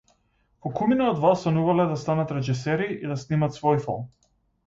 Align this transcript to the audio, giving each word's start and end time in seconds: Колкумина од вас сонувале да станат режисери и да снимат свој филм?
Колкумина 0.67 1.09
од 1.09 1.19
вас 1.25 1.43
сонувале 1.47 1.85
да 1.91 1.99
станат 2.05 2.33
режисери 2.37 2.89
и 2.95 3.11
да 3.13 3.17
снимат 3.25 3.59
свој 3.59 3.81
филм? 3.87 4.09